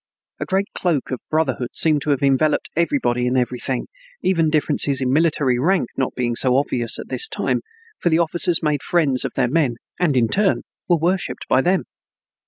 A 0.39 0.45
great 0.45 0.65
cloak 0.73 1.11
of 1.11 1.21
brotherhood 1.29 1.69
seemed 1.75 2.01
to 2.01 2.09
have 2.09 2.23
enveloped 2.23 2.71
everybody 2.75 3.27
and 3.27 3.37
everything, 3.37 3.85
even 4.23 4.49
differences 4.49 4.99
in 4.99 5.13
military 5.13 5.59
rank 5.59 5.89
not 5.95 6.15
being 6.15 6.35
so 6.35 6.57
obvious 6.57 6.97
at 6.97 7.09
this 7.09 7.27
time, 7.27 7.61
for 7.99 8.09
the 8.09 8.17
officers 8.17 8.63
made 8.63 8.81
friends 8.81 9.23
of 9.23 9.35
their 9.35 9.47
men, 9.47 9.75
and 9.99 10.17
in 10.17 10.27
turn 10.27 10.63
were 10.87 10.97
worshipped 10.97 11.47
by 11.47 11.61
them. 11.61 11.83